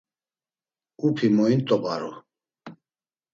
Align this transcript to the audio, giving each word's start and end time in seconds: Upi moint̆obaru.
Upi 1.07 1.27
moint̆obaru. 1.35 2.11